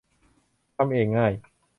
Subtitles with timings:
[0.75, 1.31] ทำเองง่าย